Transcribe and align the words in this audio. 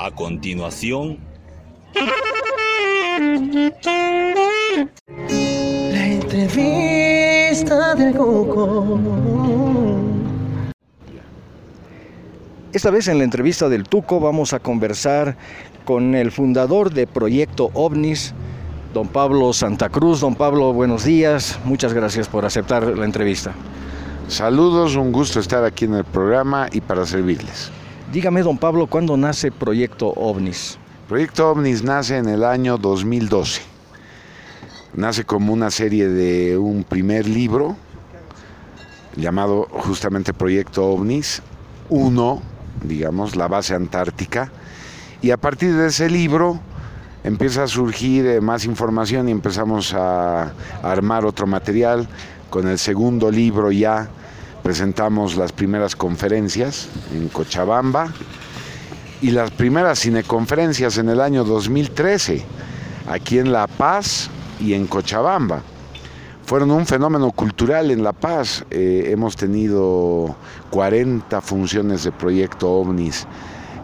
A 0.00 0.12
continuación... 0.12 1.18
La 5.90 6.06
entrevista 6.06 7.96
del 7.96 8.14
Coco. 8.14 8.96
Esta 12.72 12.90
vez 12.90 13.08
en 13.08 13.18
la 13.18 13.24
entrevista 13.24 13.68
del 13.68 13.88
Tuco 13.88 14.20
vamos 14.20 14.52
a 14.52 14.60
conversar 14.60 15.36
con 15.84 16.14
el 16.14 16.30
fundador 16.30 16.92
de 16.92 17.08
Proyecto 17.08 17.72
OVNIS, 17.74 18.34
don 18.94 19.08
Pablo 19.08 19.52
Santa 19.52 19.88
Cruz. 19.88 20.20
Don 20.20 20.36
Pablo, 20.36 20.72
buenos 20.72 21.02
días. 21.02 21.58
Muchas 21.64 21.92
gracias 21.92 22.28
por 22.28 22.44
aceptar 22.44 22.84
la 22.84 23.04
entrevista. 23.04 23.52
Saludos, 24.28 24.94
un 24.94 25.10
gusto 25.10 25.40
estar 25.40 25.64
aquí 25.64 25.86
en 25.86 25.94
el 25.94 26.04
programa 26.04 26.68
y 26.70 26.82
para 26.82 27.04
servirles. 27.04 27.72
Dígame, 28.12 28.42
don 28.42 28.56
Pablo, 28.56 28.86
¿cuándo 28.86 29.18
nace 29.18 29.52
Proyecto 29.52 30.08
OVNIS? 30.08 30.78
Proyecto 31.08 31.50
OVNIS 31.50 31.84
nace 31.84 32.16
en 32.16 32.26
el 32.30 32.42
año 32.42 32.78
2012. 32.78 33.60
Nace 34.94 35.24
como 35.24 35.52
una 35.52 35.70
serie 35.70 36.08
de 36.08 36.56
un 36.56 36.84
primer 36.84 37.28
libro 37.28 37.76
llamado 39.14 39.68
justamente 39.70 40.32
Proyecto 40.32 40.86
OVNIS 40.86 41.42
1, 41.90 42.42
digamos, 42.84 43.36
la 43.36 43.46
base 43.46 43.74
antártica. 43.74 44.50
Y 45.20 45.30
a 45.30 45.36
partir 45.36 45.74
de 45.74 45.88
ese 45.88 46.08
libro 46.08 46.58
empieza 47.24 47.64
a 47.64 47.68
surgir 47.68 48.24
eh, 48.24 48.40
más 48.40 48.64
información 48.64 49.28
y 49.28 49.32
empezamos 49.32 49.92
a 49.92 50.54
armar 50.82 51.26
otro 51.26 51.46
material. 51.46 52.08
Con 52.48 52.68
el 52.68 52.78
segundo 52.78 53.30
libro 53.30 53.70
ya 53.70 54.08
presentamos 54.68 55.38
las 55.38 55.50
primeras 55.50 55.96
conferencias 55.96 56.90
en 57.14 57.28
Cochabamba 57.28 58.12
y 59.22 59.30
las 59.30 59.50
primeras 59.50 60.00
cineconferencias 60.00 60.98
en 60.98 61.08
el 61.08 61.22
año 61.22 61.42
2013, 61.42 62.44
aquí 63.08 63.38
en 63.38 63.50
La 63.50 63.66
Paz 63.66 64.28
y 64.60 64.74
en 64.74 64.86
Cochabamba. 64.86 65.62
Fueron 66.44 66.70
un 66.70 66.84
fenómeno 66.84 67.30
cultural 67.30 67.90
en 67.90 68.04
La 68.04 68.12
Paz. 68.12 68.62
Eh, 68.70 69.08
hemos 69.10 69.36
tenido 69.36 70.36
40 70.68 71.40
funciones 71.40 72.04
de 72.04 72.12
proyecto 72.12 72.70
OVNIS 72.70 73.26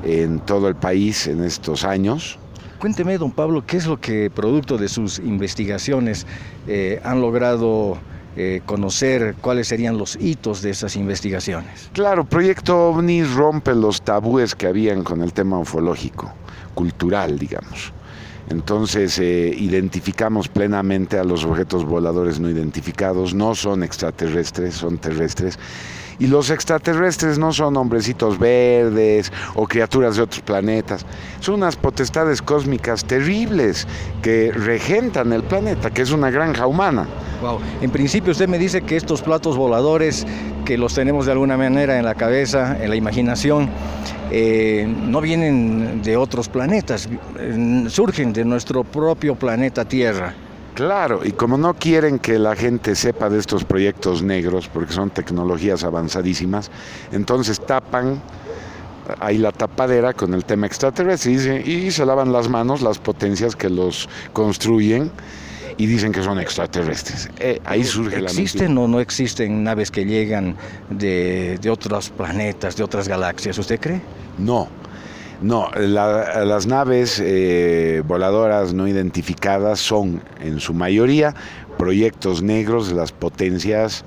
en 0.04 0.38
todo 0.40 0.68
el 0.68 0.74
país 0.74 1.26
en 1.28 1.44
estos 1.44 1.82
años. 1.84 2.38
Cuénteme, 2.78 3.16
don 3.16 3.30
Pablo, 3.30 3.64
¿qué 3.66 3.78
es 3.78 3.86
lo 3.86 3.98
que, 3.98 4.28
producto 4.28 4.76
de 4.76 4.90
sus 4.90 5.18
investigaciones, 5.18 6.26
eh, 6.66 7.00
han 7.02 7.22
logrado 7.22 7.96
eh, 8.36 8.62
conocer 8.66 9.36
cuáles 9.40 9.68
serían 9.68 9.96
los 9.96 10.16
hitos 10.16 10.62
de 10.62 10.70
esas 10.70 10.96
investigaciones. 10.96 11.90
Claro, 11.92 12.24
Proyecto 12.24 12.88
OVNI 12.88 13.24
rompe 13.24 13.74
los 13.74 14.02
tabúes 14.02 14.54
que 14.54 14.66
habían 14.66 15.04
con 15.04 15.22
el 15.22 15.32
tema 15.32 15.58
ufológico, 15.58 16.32
cultural, 16.74 17.38
digamos. 17.38 17.92
Entonces 18.50 19.18
eh, 19.18 19.54
identificamos 19.56 20.48
plenamente 20.48 21.18
a 21.18 21.24
los 21.24 21.44
objetos 21.44 21.84
voladores 21.84 22.40
no 22.40 22.50
identificados, 22.50 23.34
no 23.34 23.54
son 23.54 23.82
extraterrestres, 23.82 24.74
son 24.74 24.98
terrestres 24.98 25.58
y 26.18 26.26
los 26.26 26.50
extraterrestres 26.50 27.38
no 27.38 27.52
son 27.52 27.76
hombrecitos 27.76 28.38
verdes 28.38 29.32
o 29.54 29.66
criaturas 29.66 30.16
de 30.16 30.22
otros 30.22 30.42
planetas, 30.42 31.06
son 31.40 31.56
unas 31.56 31.76
potestades 31.76 32.42
cósmicas 32.42 33.04
terribles 33.04 33.86
que 34.22 34.52
regentan 34.52 35.32
el 35.32 35.42
planeta, 35.42 35.90
que 35.90 36.02
es 36.02 36.10
una 36.10 36.30
granja 36.30 36.66
humana. 36.66 37.06
En 37.80 37.90
principio 37.90 38.32
usted 38.32 38.48
me 38.48 38.58
dice 38.58 38.82
que 38.82 38.96
estos 38.96 39.22
platos 39.22 39.56
voladores 39.56 40.26
que 40.64 40.78
los 40.78 40.94
tenemos 40.94 41.26
de 41.26 41.32
alguna 41.32 41.56
manera 41.56 41.98
en 41.98 42.04
la 42.04 42.14
cabeza, 42.14 42.76
en 42.82 42.90
la 42.90 42.96
imaginación, 42.96 43.68
eh, 44.30 44.86
no 44.86 45.20
vienen 45.20 46.02
de 46.02 46.16
otros 46.16 46.48
planetas, 46.48 47.08
eh, 47.38 47.84
surgen 47.88 48.32
de 48.32 48.44
nuestro 48.44 48.84
propio 48.84 49.34
planeta 49.34 49.84
Tierra. 49.84 50.34
Claro, 50.74 51.20
y 51.24 51.32
como 51.32 51.56
no 51.56 51.74
quieren 51.74 52.18
que 52.18 52.38
la 52.38 52.56
gente 52.56 52.96
sepa 52.96 53.30
de 53.30 53.38
estos 53.38 53.64
proyectos 53.64 54.22
negros, 54.22 54.68
porque 54.68 54.92
son 54.92 55.10
tecnologías 55.10 55.84
avanzadísimas, 55.84 56.70
entonces 57.12 57.60
tapan 57.60 58.20
ahí 59.20 59.38
la 59.38 59.52
tapadera 59.52 60.14
con 60.14 60.34
el 60.34 60.44
tema 60.44 60.66
extraterrestre 60.66 61.62
y, 61.64 61.90
se 61.90 62.04
lavan 62.04 62.32
las 62.32 62.48
manos 62.48 62.82
las 62.82 62.98
potencias 62.98 63.54
que 63.54 63.70
los 63.70 64.08
construyen 64.32 65.12
y 65.76 65.86
dicen 65.86 66.12
que 66.12 66.22
son 66.22 66.38
extraterrestres. 66.38 67.30
Eh, 67.38 67.60
ahí 67.64 67.84
surge 67.84 68.20
la 68.20 68.30
¿Existen 68.30 68.76
o 68.78 68.88
no 68.88 69.00
existen 69.00 69.64
naves 69.64 69.90
que 69.90 70.04
llegan 70.04 70.56
de, 70.90 71.58
de 71.60 71.70
otros 71.70 72.10
planetas, 72.10 72.76
de 72.76 72.84
otras 72.84 73.08
galaxias? 73.08 73.58
¿Usted 73.58 73.80
cree? 73.80 74.00
No, 74.38 74.68
no, 75.44 75.70
las 75.74 76.66
naves 76.66 77.20
eh, 77.22 78.02
voladoras 78.06 78.72
no 78.72 78.86
identificadas 78.86 79.80
son 79.80 80.22
en 80.40 80.60
su 80.60 80.72
mayoría 80.72 81.34
proyectos 81.76 82.42
negros 82.42 82.88
de 82.88 82.94
las 82.94 83.12
potencias 83.12 84.04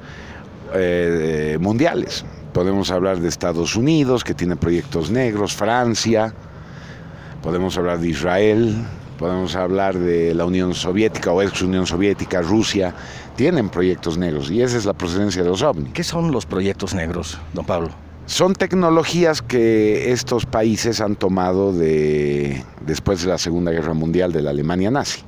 eh, 0.74 1.58
mundiales. 1.60 2.26
Podemos 2.54 2.90
hablar 2.92 3.20
de 3.20 3.28
Estados 3.28 3.76
Unidos, 3.76 4.24
que 4.24 4.34
tiene 4.34 4.56
proyectos 4.56 5.12
negros, 5.12 5.54
Francia, 5.54 6.34
podemos 7.44 7.78
hablar 7.78 8.00
de 8.00 8.10
Israel, 8.10 8.76
podemos 9.18 9.56
hablar 9.56 9.98
de 9.98 10.34
la 10.34 10.46
Unión 10.46 10.74
Soviética 10.74 11.32
o 11.32 11.42
ex 11.42 11.62
Unión 11.62 11.86
Soviética, 11.86 12.42
Rusia, 12.42 12.94
tienen 13.36 13.70
proyectos 13.70 14.18
negros 14.18 14.50
y 14.52 14.62
esa 14.62 14.78
es 14.78 14.86
la 14.86 14.94
procedencia 14.94 15.44
de 15.44 15.50
los 15.50 15.62
ovnis. 15.62 15.94
¿Qué 15.94 16.04
son 16.04 16.32
los 16.32 16.46
proyectos 16.46 16.94
negros, 16.94 17.38
don 17.54 17.66
Pablo? 17.66 17.90
Son 18.26 18.54
tecnologías 18.54 19.42
que 19.42 20.12
estos 20.12 20.46
países 20.46 21.00
han 21.00 21.16
tomado 21.16 21.72
de, 21.72 22.64
después 22.86 23.22
de 23.22 23.30
la 23.30 23.38
Segunda 23.38 23.72
Guerra 23.72 23.94
Mundial 23.94 24.34
de 24.34 24.42
la 24.42 24.50
Alemania 24.50 24.92
nazi. 24.92 25.22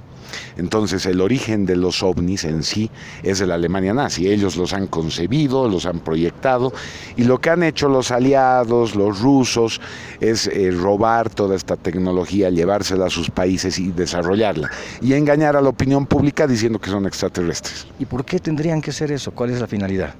Entonces 0.57 1.05
el 1.05 1.21
origen 1.21 1.65
de 1.65 1.75
los 1.75 2.03
ovnis 2.03 2.43
en 2.43 2.63
sí 2.63 2.89
es 3.23 3.39
de 3.39 3.47
la 3.47 3.55
Alemania 3.55 3.93
nazi. 3.93 4.27
Ellos 4.27 4.55
los 4.55 4.73
han 4.73 4.87
concebido, 4.87 5.69
los 5.69 5.85
han 5.85 5.99
proyectado 5.99 6.73
y 7.15 7.23
lo 7.23 7.39
que 7.39 7.49
han 7.49 7.63
hecho 7.63 7.89
los 7.89 8.11
aliados, 8.11 8.95
los 8.95 9.19
rusos, 9.19 9.81
es 10.19 10.47
eh, 10.47 10.71
robar 10.71 11.29
toda 11.29 11.55
esta 11.55 11.75
tecnología, 11.75 12.49
llevársela 12.49 13.07
a 13.07 13.09
sus 13.09 13.29
países 13.29 13.79
y 13.79 13.91
desarrollarla. 13.91 14.69
Y 15.01 15.13
engañar 15.13 15.55
a 15.55 15.61
la 15.61 15.69
opinión 15.69 16.05
pública 16.05 16.47
diciendo 16.47 16.79
que 16.79 16.89
son 16.89 17.05
extraterrestres. 17.05 17.87
¿Y 17.99 18.05
por 18.05 18.25
qué 18.25 18.39
tendrían 18.39 18.81
que 18.81 18.91
ser 18.91 19.11
eso? 19.11 19.31
¿Cuál 19.31 19.51
es 19.51 19.59
la 19.59 19.67
finalidad? 19.67 20.15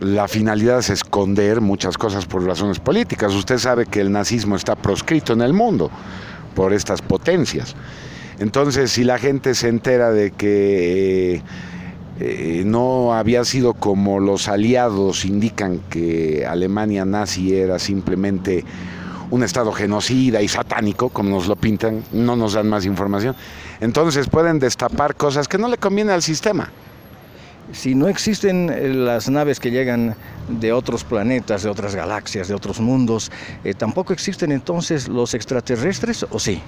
la 0.00 0.28
finalidad 0.28 0.78
es 0.78 0.90
esconder 0.90 1.60
muchas 1.60 1.98
cosas 1.98 2.26
por 2.26 2.44
razones 2.44 2.78
políticas. 2.78 3.34
Usted 3.34 3.58
sabe 3.58 3.86
que 3.86 4.00
el 4.00 4.12
nazismo 4.12 4.56
está 4.56 4.76
proscrito 4.76 5.32
en 5.32 5.42
el 5.42 5.52
mundo 5.52 5.90
por 6.54 6.72
estas 6.72 7.02
potencias. 7.02 7.74
Entonces, 8.38 8.90
si 8.90 9.04
la 9.04 9.18
gente 9.18 9.54
se 9.54 9.68
entera 9.68 10.10
de 10.10 10.30
que 10.30 11.42
eh, 12.20 12.62
no 12.64 13.14
había 13.14 13.44
sido 13.44 13.74
como 13.74 14.20
los 14.20 14.48
aliados 14.48 15.24
indican 15.24 15.80
que 15.90 16.46
Alemania 16.46 17.04
nazi 17.04 17.54
era 17.54 17.78
simplemente 17.78 18.64
un 19.30 19.42
estado 19.42 19.72
genocida 19.72 20.40
y 20.40 20.48
satánico, 20.48 21.10
como 21.10 21.30
nos 21.30 21.48
lo 21.48 21.56
pintan, 21.56 22.02
no 22.12 22.36
nos 22.36 22.54
dan 22.54 22.68
más 22.68 22.86
información. 22.86 23.36
Entonces 23.80 24.28
pueden 24.28 24.58
destapar 24.58 25.14
cosas 25.16 25.48
que 25.48 25.58
no 25.58 25.68
le 25.68 25.76
conviene 25.76 26.12
al 26.12 26.22
sistema 26.22 26.70
si 27.72 27.94
no 27.94 28.08
existen 28.08 28.70
eh, 28.70 28.88
las 28.88 29.28
naves 29.28 29.60
que 29.60 29.70
llegan 29.70 30.16
de 30.48 30.72
otros 30.72 31.04
planetas, 31.04 31.62
de 31.62 31.70
otras 31.70 31.94
galaxias, 31.94 32.48
de 32.48 32.54
otros 32.54 32.80
mundos, 32.80 33.30
eh, 33.64 33.74
¿tampoco 33.74 34.12
existen 34.12 34.52
entonces 34.52 35.08
los 35.08 35.34
extraterrestres 35.34 36.26
o 36.30 36.38
sí? 36.38 36.60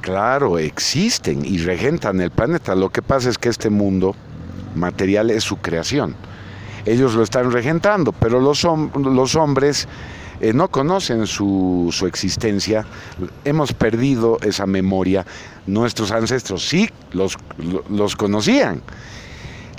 Claro, 0.00 0.58
existen 0.58 1.44
y 1.44 1.58
regentan 1.58 2.20
el 2.20 2.30
planeta. 2.30 2.74
Lo 2.74 2.90
que 2.90 3.02
pasa 3.02 3.28
es 3.28 3.38
que 3.38 3.48
este 3.48 3.70
mundo 3.70 4.14
material 4.74 5.30
es 5.30 5.44
su 5.44 5.56
creación. 5.56 6.14
Ellos 6.86 7.14
lo 7.14 7.22
están 7.22 7.50
regentando, 7.50 8.12
pero 8.12 8.40
los, 8.40 8.64
hombres 8.64 9.88
eh, 10.40 10.52
no 10.52 10.68
conocen 10.68 11.26
su, 11.26 11.92
existencia. 12.06 12.86
Hemos 13.44 13.72
perdido 13.72 14.38
esa 14.42 14.66
memoria. 14.66 15.26
Nuestros 15.66 16.12
ancestros 16.12 16.66
sí 16.66 16.88
los, 17.12 17.36
los 17.90 18.16
conocían 18.16 18.82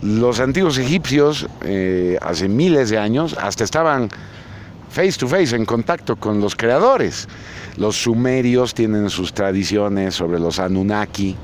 los 0.02 0.40
antiguos 0.40 0.78
egipcios, 0.78 1.48
eh, 1.64 2.18
hace 2.22 2.48
miles 2.48 2.90
de 2.90 2.98
años, 2.98 3.36
hasta 3.40 3.64
estaban 3.64 4.10
face 4.90 5.18
to 5.18 5.28
face, 5.28 5.56
en 5.56 5.66
contacto 5.66 6.16
con 6.16 6.42
los 6.42 6.56
creadores. 6.56 7.28
Los 7.78 7.96
sumerios 7.96 8.74
tienen 8.74 9.10
sus 9.10 9.34
tradiciones 9.34 10.16
sobre 10.16 10.40
los 10.40 10.60
Anunnaki 10.60 11.36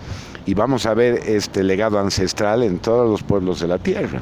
y 0.46 0.54
vamos 0.54 0.86
a 0.86 0.94
ver 0.94 1.22
este 1.26 1.64
legado 1.64 2.00
ancestral 2.00 2.64
en 2.64 2.80
todos 2.80 3.10
los 3.10 3.24
pueblos 3.24 3.60
de 3.60 3.68
la 3.68 3.78
tierra 3.78 4.22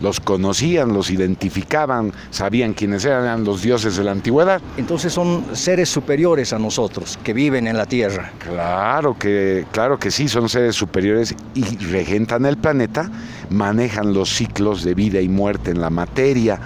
los 0.00 0.20
conocían, 0.20 0.92
los 0.92 1.10
identificaban, 1.10 2.12
sabían 2.30 2.72
quiénes 2.72 3.04
eran 3.04 3.44
los 3.44 3.62
dioses 3.62 3.96
de 3.96 4.04
la 4.04 4.12
antigüedad. 4.12 4.60
Entonces 4.76 5.12
son 5.12 5.44
seres 5.52 5.88
superiores 5.88 6.52
a 6.52 6.58
nosotros, 6.58 7.18
que 7.22 7.32
viven 7.32 7.66
en 7.66 7.76
la 7.76 7.86
Tierra. 7.86 8.32
Claro 8.38 9.16
que, 9.18 9.66
claro 9.72 9.98
que 9.98 10.10
sí, 10.10 10.28
son 10.28 10.48
seres 10.48 10.74
superiores 10.74 11.34
y 11.54 11.76
regentan 11.76 12.46
el 12.46 12.56
planeta, 12.56 13.10
manejan 13.50 14.14
los 14.14 14.30
ciclos 14.30 14.82
de 14.82 14.94
vida 14.94 15.20
y 15.20 15.28
muerte 15.28 15.70
en 15.70 15.80
la 15.80 15.90
materia, 15.90 16.58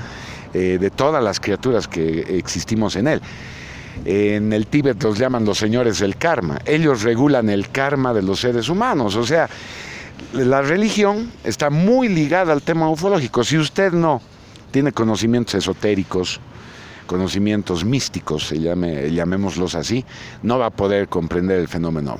eh, 0.54 0.78
de 0.80 0.90
todas 0.90 1.22
las 1.22 1.40
criaturas 1.40 1.88
que 1.88 2.38
existimos 2.38 2.96
en 2.96 3.08
él. 3.08 3.20
En 4.04 4.52
el 4.52 4.66
Tíbet 4.66 5.02
los 5.02 5.18
llaman 5.18 5.44
los 5.44 5.58
señores 5.58 5.98
del 5.98 6.16
karma. 6.16 6.58
Ellos 6.64 7.02
regulan 7.02 7.48
el 7.48 7.70
karma 7.70 8.12
de 8.14 8.22
los 8.22 8.40
seres 8.40 8.68
humanos. 8.68 9.16
O 9.16 9.24
sea, 9.24 9.48
la 10.32 10.62
religión 10.62 11.30
está 11.44 11.70
muy 11.70 12.08
ligada 12.08 12.52
al 12.52 12.62
tema 12.62 12.88
ufológico. 12.88 13.44
Si 13.44 13.56
usted 13.56 13.92
no 13.92 14.20
tiene 14.70 14.92
conocimientos 14.92 15.54
esotéricos, 15.54 16.40
conocimientos 17.06 17.84
místicos, 17.84 18.50
llamémoslos 18.50 19.74
así, 19.74 20.04
no 20.42 20.58
va 20.58 20.66
a 20.66 20.70
poder 20.70 21.08
comprender 21.08 21.60
el 21.60 21.68
fenómeno. 21.68 22.18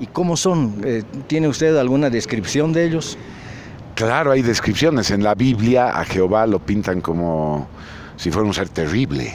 ¿Y 0.00 0.06
cómo 0.06 0.36
son? 0.36 0.82
Eh, 0.84 1.02
¿Tiene 1.26 1.48
usted 1.48 1.76
alguna 1.76 2.10
descripción 2.10 2.72
de 2.72 2.84
ellos? 2.84 3.16
Claro, 3.94 4.32
hay 4.32 4.42
descripciones. 4.42 5.12
En 5.12 5.22
la 5.22 5.36
Biblia 5.36 5.90
a 5.90 6.04
Jehová 6.04 6.48
lo 6.48 6.58
pintan 6.58 7.00
como 7.00 7.68
si 8.16 8.32
fuera 8.32 8.48
un 8.48 8.52
ser 8.52 8.68
terrible, 8.68 9.32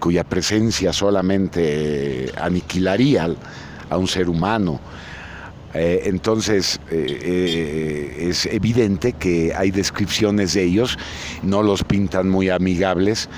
cuya 0.00 0.24
presencia 0.24 0.90
solamente 0.94 2.32
aniquilaría 2.40 3.28
a 3.90 3.98
un 3.98 4.08
ser 4.08 4.30
humano. 4.30 4.80
Eh, 5.74 6.04
entonces 6.06 6.80
eh, 6.90 8.28
es 8.30 8.46
evidente 8.46 9.12
que 9.12 9.52
hay 9.54 9.70
descripciones 9.70 10.54
de 10.54 10.62
ellos, 10.62 10.98
no 11.42 11.62
los 11.62 11.84
pintan 11.84 12.30
muy 12.30 12.48
amigables, 12.48 13.28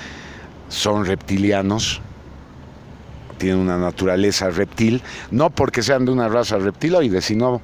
son 0.69 1.07
reptilianos, 1.07 2.01
tienen 3.39 3.59
una 3.59 3.79
naturaleza 3.79 4.51
reptil, 4.51 5.03
no 5.33 5.51
porque 5.51 5.83
sean 5.83 6.05
de 6.05 6.13
una 6.13 6.29
raza 6.29 6.59
reptiloide, 6.59 7.21
sino 7.21 7.61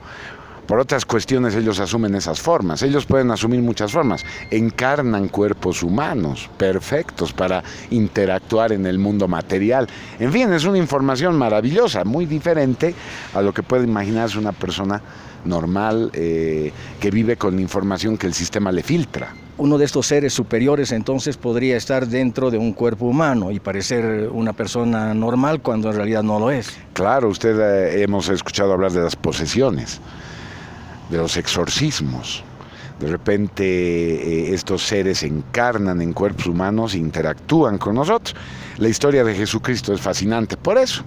por 0.67 0.79
otras 0.79 1.05
cuestiones 1.05 1.55
ellos 1.55 1.79
asumen 1.79 2.15
esas 2.15 2.41
formas. 2.41 2.83
Ellos 2.83 3.07
pueden 3.07 3.31
asumir 3.31 3.61
muchas 3.63 3.93
formas. 3.93 4.25
Encarnan 4.51 5.29
cuerpos 5.29 5.83
humanos 5.83 6.51
perfectos 6.57 7.33
para 7.33 7.63
interactuar 7.91 8.73
en 8.73 8.87
el 8.87 8.99
mundo 8.99 9.29
material. 9.29 9.87
En 10.19 10.33
fin, 10.33 10.53
es 10.53 10.65
una 10.65 10.79
información 10.79 11.37
maravillosa, 11.37 12.05
muy 12.05 12.27
diferente 12.27 12.95
a 13.35 13.43
lo 13.43 13.55
que 13.55 13.63
puede 13.63 13.85
imaginarse 13.85 14.39
una 14.39 14.53
persona 14.53 15.01
normal 15.45 16.11
eh, 16.13 16.73
que 17.01 17.11
vive 17.11 17.37
con 17.37 17.55
la 17.55 17.63
información 17.63 18.19
que 18.19 18.27
el 18.27 18.35
sistema 18.35 18.73
le 18.73 18.83
filtra. 18.83 19.35
Uno 19.59 19.79
de 19.79 19.87
estos 19.87 20.07
seres 20.07 20.35
superiores 20.35 20.93
entonces 20.93 21.37
podría 21.37 21.77
estar 21.77 22.07
dentro 22.07 22.51
de 22.51 22.59
un 22.59 22.73
cuerpo 22.73 23.07
humano 23.07 23.51
y 23.51 23.61
parecer 23.61 24.29
una 24.31 24.53
persona 24.53 25.15
normal 25.15 25.63
cuando 25.63 25.89
en 25.89 25.97
realidad 25.97 26.23
no 26.23 26.39
lo 26.39 26.51
es. 26.51 26.77
Claro, 26.93 27.29
usted 27.29 27.59
eh, 27.59 28.03
hemos 28.03 28.29
escuchado 28.29 28.73
hablar 28.75 28.93
de 28.93 29.03
las 29.03 29.17
posesiones 29.17 30.01
de 31.11 31.19
los 31.19 31.37
exorcismos. 31.37 32.45
De 32.99 33.09
repente 33.09 33.65
eh, 33.65 34.55
estos 34.55 34.83
seres 34.83 35.23
encarnan 35.23 36.01
en 36.01 36.13
cuerpos 36.13 36.47
humanos 36.47 36.95
e 36.95 36.99
interactúan 36.99 37.79
con 37.79 37.95
nosotros. 37.95 38.35
La 38.79 38.89
historia 38.89 39.23
de 39.23 39.35
Jesucristo 39.35 39.93
es 39.93 40.01
fascinante 40.01 40.57
por 40.57 40.79
eso. 40.79 41.05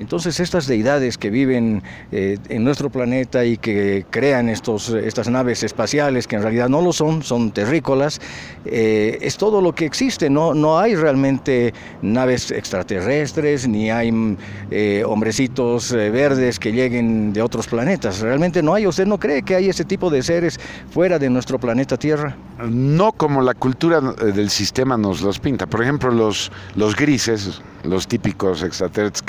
Entonces 0.00 0.40
estas 0.40 0.66
deidades 0.66 1.18
que 1.18 1.30
viven 1.30 1.82
eh, 2.12 2.38
en 2.48 2.64
nuestro 2.64 2.90
planeta 2.90 3.44
y 3.44 3.56
que 3.56 4.04
crean 4.10 4.48
estos, 4.48 4.90
estas 4.90 5.28
naves 5.28 5.62
espaciales, 5.62 6.26
que 6.26 6.36
en 6.36 6.42
realidad 6.42 6.68
no 6.68 6.80
lo 6.80 6.92
son, 6.92 7.22
son 7.22 7.52
terrícolas, 7.52 8.20
eh, 8.64 9.18
es 9.20 9.36
todo 9.36 9.60
lo 9.60 9.74
que 9.74 9.84
existe, 9.84 10.28
no, 10.30 10.54
no 10.54 10.78
hay 10.78 10.96
realmente 10.96 11.72
naves 12.02 12.50
extraterrestres, 12.50 13.68
ni 13.68 13.90
hay 13.90 14.36
eh, 14.70 15.04
hombrecitos 15.06 15.92
verdes 15.92 16.58
que 16.58 16.72
lleguen 16.72 17.32
de 17.32 17.42
otros 17.42 17.66
planetas, 17.66 18.20
realmente 18.20 18.62
no 18.62 18.74
hay, 18.74 18.86
¿usted 18.86 19.06
no 19.06 19.18
cree 19.18 19.42
que 19.42 19.54
hay 19.54 19.68
ese 19.68 19.84
tipo 19.84 20.10
de 20.10 20.22
seres 20.22 20.58
fuera 20.90 21.18
de 21.18 21.30
nuestro 21.30 21.58
planeta 21.58 21.96
Tierra? 21.96 22.36
No 22.58 23.12
como 23.12 23.42
la 23.42 23.54
cultura 23.54 24.00
del 24.00 24.50
sistema 24.50 24.96
nos 24.96 25.22
los 25.22 25.38
pinta, 25.38 25.66
por 25.66 25.82
ejemplo 25.82 26.10
los, 26.10 26.50
los 26.76 26.96
grises, 26.96 27.60
los 27.82 28.08
típicos 28.08 28.62
extraterrestres 28.62 29.22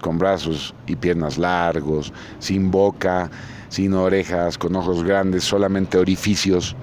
con 0.00 0.18
brazos 0.18 0.74
y 0.86 0.96
piernas 0.96 1.38
largos, 1.38 2.12
sin 2.38 2.70
boca, 2.70 3.30
sin 3.68 3.94
orejas, 3.94 4.56
con 4.56 4.74
ojos 4.76 5.02
grandes, 5.02 5.44
solamente 5.44 5.98
orificios. 5.98 6.76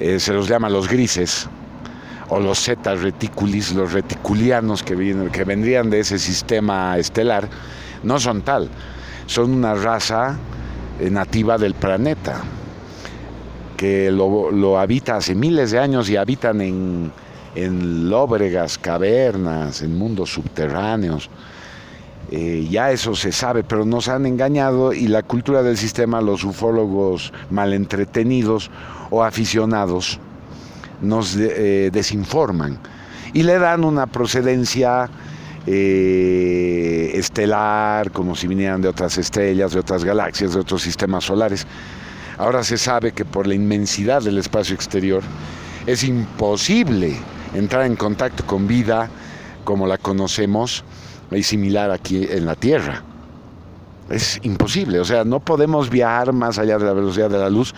Eh, 0.00 0.18
se 0.18 0.32
los 0.32 0.48
llama 0.48 0.68
los 0.68 0.88
grises, 0.88 1.48
o 2.28 2.40
los 2.40 2.58
zeta 2.62 2.94
reticulis, 2.94 3.72
los 3.72 3.92
reticulianos 3.92 4.82
que, 4.82 4.94
vienen, 4.94 5.30
que 5.30 5.44
vendrían 5.44 5.88
de 5.90 6.00
ese 6.00 6.18
sistema 6.18 6.98
estelar, 6.98 7.48
no 8.02 8.18
son 8.18 8.42
tal. 8.42 8.68
Son 9.26 9.52
una 9.52 9.74
raza 9.74 10.36
eh, 11.00 11.10
nativa 11.10 11.58
del 11.58 11.74
planeta, 11.74 12.42
que 13.76 14.10
lo, 14.10 14.50
lo 14.50 14.78
habita 14.78 15.16
hace 15.16 15.34
miles 15.34 15.70
de 15.70 15.78
años 15.78 16.10
y 16.10 16.16
habitan 16.16 16.60
en 16.60 17.12
en 17.54 18.08
lóbregas 18.08 18.78
cavernas, 18.78 19.82
en 19.82 19.98
mundos 19.98 20.32
subterráneos. 20.32 21.28
Eh, 22.30 22.66
ya 22.70 22.90
eso 22.90 23.14
se 23.14 23.32
sabe, 23.32 23.64
pero 23.64 23.86
nos 23.86 24.08
han 24.08 24.26
engañado 24.26 24.92
y 24.92 25.08
la 25.08 25.22
cultura 25.22 25.62
del 25.62 25.78
sistema, 25.78 26.20
los 26.20 26.44
ufólogos 26.44 27.32
mal 27.50 27.72
entretenidos 27.72 28.70
o 29.10 29.24
aficionados, 29.24 30.20
nos 31.00 31.36
eh, 31.36 31.90
desinforman 31.92 32.78
y 33.32 33.44
le 33.44 33.58
dan 33.58 33.84
una 33.84 34.06
procedencia 34.06 35.08
eh, 35.66 37.12
estelar, 37.14 38.10
como 38.10 38.34
si 38.36 38.46
vinieran 38.46 38.82
de 38.82 38.88
otras 38.88 39.16
estrellas, 39.16 39.72
de 39.72 39.80
otras 39.80 40.04
galaxias, 40.04 40.54
de 40.54 40.60
otros 40.60 40.82
sistemas 40.82 41.24
solares. 41.24 41.66
Ahora 42.36 42.62
se 42.62 42.76
sabe 42.78 43.12
que 43.12 43.24
por 43.24 43.46
la 43.46 43.54
inmensidad 43.54 44.22
del 44.22 44.38
espacio 44.38 44.74
exterior 44.74 45.22
es 45.86 46.04
imposible 46.04 47.16
entrar 47.54 47.86
en 47.86 47.96
contacto 47.96 48.44
con 48.44 48.66
vida 48.66 49.08
como 49.64 49.86
la 49.86 49.98
conocemos 49.98 50.84
y 51.30 51.42
similar 51.42 51.90
aquí 51.90 52.26
en 52.28 52.46
la 52.46 52.54
Tierra. 52.54 53.02
Es 54.10 54.40
imposible, 54.42 55.00
o 55.00 55.04
sea, 55.04 55.24
no 55.24 55.40
podemos 55.40 55.90
viajar 55.90 56.32
más 56.32 56.58
allá 56.58 56.78
de 56.78 56.86
la 56.86 56.94
velocidad 56.94 57.28
de 57.28 57.38
la 57.38 57.50
luz 57.50 57.74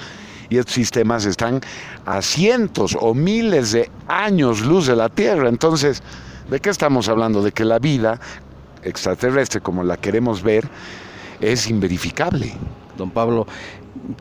y 0.49 0.58
estos 0.58 0.75
sistemas 0.75 1.25
están 1.25 1.61
a 2.06 2.23
cientos 2.23 2.97
o 3.00 3.14
miles 3.14 3.73
de 3.73 3.91
años 4.06 4.61
luz 4.61 4.87
de 4.87 4.97
la 4.97 5.08
Tierra. 5.08 5.49
Entonces, 5.49 6.02
¿de 6.50 6.61
qué 6.61 6.70
estamos 6.70 7.08
hablando? 7.08 7.43
De 7.43 7.52
que 7.52 7.64
la 7.64 7.79
vida 7.79 8.20
extraterrestre 8.82 9.61
como 9.61 9.82
la 9.85 9.97
queremos 9.97 10.43
ver 10.43 10.69
es 11.41 11.69
inverificable. 11.69 12.52
Don 12.97 13.11
Pablo, 13.11 13.47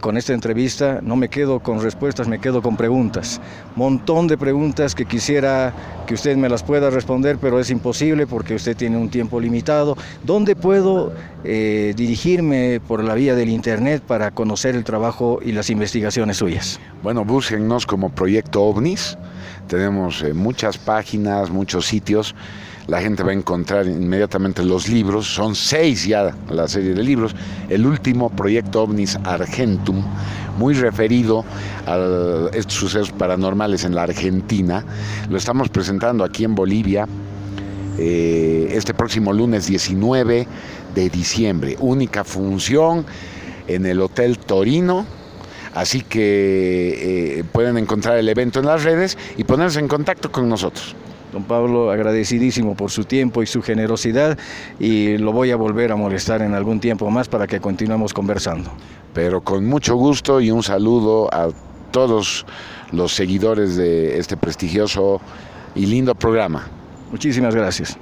con 0.01 0.17
esta 0.17 0.33
entrevista 0.33 0.99
no 1.01 1.15
me 1.15 1.29
quedo 1.29 1.59
con 1.59 1.81
respuestas, 1.81 2.27
me 2.27 2.39
quedo 2.39 2.61
con 2.61 2.77
preguntas. 2.77 3.41
Montón 3.75 4.27
de 4.27 4.37
preguntas 4.37 4.95
que 4.95 5.05
quisiera 5.05 5.73
que 6.07 6.13
usted 6.13 6.37
me 6.37 6.49
las 6.49 6.63
pueda 6.63 6.89
responder, 6.89 7.37
pero 7.39 7.59
es 7.59 7.69
imposible 7.69 8.27
porque 8.27 8.55
usted 8.55 8.75
tiene 8.75 8.97
un 8.97 9.09
tiempo 9.09 9.39
limitado. 9.39 9.97
¿Dónde 10.23 10.55
puedo 10.55 11.13
eh, 11.43 11.93
dirigirme 11.95 12.81
por 12.87 13.03
la 13.03 13.13
vía 13.13 13.35
del 13.35 13.49
Internet 13.49 14.03
para 14.05 14.31
conocer 14.31 14.75
el 14.75 14.83
trabajo 14.83 15.39
y 15.43 15.51
las 15.51 15.69
investigaciones 15.69 16.37
suyas? 16.37 16.79
Bueno, 17.03 17.25
búsquennos 17.25 17.85
como 17.85 18.09
Proyecto 18.09 18.63
OVNIS. 18.63 19.17
Tenemos 19.67 20.23
eh, 20.23 20.33
muchas 20.33 20.77
páginas, 20.77 21.51
muchos 21.51 21.85
sitios 21.85 22.35
la 22.89 23.01
gente 23.01 23.21
va 23.21 23.29
a 23.29 23.35
encontrar 23.35 23.85
inmediatamente 23.85 24.63
los 24.63 24.89
libros, 24.89 25.27
son 25.27 25.53
seis 25.53 26.07
ya 26.07 26.35
la 26.49 26.67
serie 26.67 26.95
de 26.95 27.03
libros, 27.03 27.35
el 27.69 27.85
último 27.85 28.31
proyecto 28.31 28.81
OVNIS 28.81 29.19
Muy 30.57 30.73
referido 30.73 31.43
a 31.85 32.49
estos 32.53 32.75
sucesos 32.75 33.11
paranormales 33.11 33.83
en 33.83 33.95
la 33.95 34.03
Argentina, 34.03 34.85
lo 35.29 35.37
estamos 35.37 35.69
presentando 35.69 36.23
aquí 36.23 36.43
en 36.43 36.55
Bolivia 36.55 37.07
eh, 37.97 38.69
este 38.71 38.93
próximo 38.93 39.33
lunes 39.33 39.67
19 39.67 40.47
de 40.95 41.09
diciembre, 41.09 41.75
única 41.79 42.23
función 42.23 43.05
en 43.67 43.85
el 43.85 44.01
Hotel 44.01 44.37
Torino, 44.39 45.05
Así 45.73 46.01
que 46.01 47.39
eh, 47.39 47.43
pueden 47.51 47.77
encontrar 47.77 48.17
el 48.17 48.27
evento 48.27 48.59
en 48.59 48.65
las 48.65 48.83
redes 48.83 49.17
y 49.37 49.43
ponerse 49.43 49.79
en 49.79 49.87
contacto 49.87 50.31
con 50.31 50.49
nosotros. 50.49 50.95
Don 51.31 51.43
Pablo, 51.43 51.91
agradecidísimo 51.91 52.75
por 52.75 52.89
su 52.89 53.03
tiempo 53.03 53.43
y 53.43 53.45
su 53.45 53.61
generosidad 53.61 54.37
y 54.79 55.17
lo 55.17 55.31
voy 55.31 55.51
a 55.51 55.55
volver 55.55 55.91
a 55.91 55.95
molestar 55.95 56.41
en 56.41 56.55
algún 56.55 56.79
tiempo 56.79 57.09
más 57.11 57.27
para 57.27 57.45
que 57.45 57.59
continuemos 57.59 58.13
conversando. 58.13 58.71
Pero 59.13 59.41
con 59.41 59.65
mucho 59.65 59.95
gusto 59.95 60.41
y 60.41 60.49
un 60.49 60.63
saludo 60.63 61.31
a 61.31 61.49
todos 61.91 62.45
los 62.91 63.13
seguidores 63.13 63.75
de 63.75 64.17
este 64.17 64.37
prestigioso 64.37 65.21
y 65.75 65.85
lindo 65.85 66.15
programa. 66.15 66.67
Muchísimas 67.11 67.53
gracias. 67.55 67.97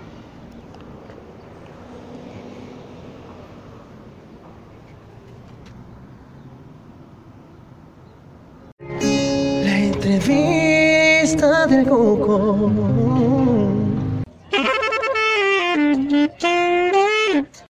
La 8.80 9.80
entrevista 9.80 11.68
del 11.68 11.86
Coco. 11.88 12.97